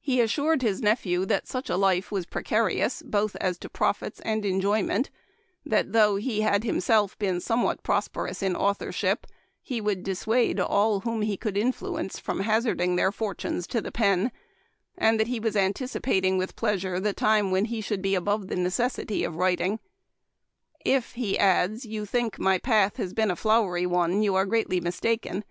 He 0.00 0.22
assured 0.22 0.62
his 0.62 0.80
nephew 0.80 1.26
that 1.26 1.46
such 1.46 1.68
a 1.68 1.76
life 1.76 2.10
was 2.10 2.24
precarious 2.24 3.02
both 3.02 3.36
as 3.42 3.58
to 3.58 3.68
profits 3.68 4.18
and 4.20 4.42
enjoy 4.46 4.82
ment 4.82 5.10
that 5.66 5.92
though 5.92 6.16
he 6.16 6.40
had 6.40 6.64
himself 6.64 7.18
been 7.18 7.40
some 7.42 7.62
what 7.62 7.82
prosperous 7.82 8.42
in 8.42 8.56
authorship, 8.56 9.26
he 9.60 9.78
would 9.78 10.02
dissuade 10.02 10.58
all 10.60 11.00
whom 11.00 11.20
he 11.20 11.36
could 11.36 11.58
influence 11.58 12.18
from 12.18 12.40
hazarding 12.40 12.96
their 12.96 13.12
fortunes 13.12 13.66
to 13.66 13.82
the 13.82 13.92
pen, 13.92 14.32
and 14.96 15.20
that 15.20 15.26
he 15.28 15.38
was 15.38 15.54
anticipating 15.56 16.38
with 16.38 16.56
pleasure 16.56 16.98
the 16.98 17.12
time 17.12 17.50
when 17.50 17.66
he 17.66 17.82
should 17.82 18.00
be 18.00 18.14
above 18.14 18.48
the 18.48 18.56
necessity 18.56 19.24
of 19.24 19.36
writing." 19.36 19.78
If," 20.96 21.12
he 21.12 21.38
adds," 21.38 21.84
you 21.84 22.06
think 22.06 22.38
my 22.38 22.56
path 22.56 22.96
has 22.96 23.12
been 23.12 23.30
a 23.30 23.36
flowery 23.36 23.84
one 23.84 24.22
you 24.22 24.34
are 24.36 24.46
greatly 24.46 24.80
mistaken. 24.80 25.44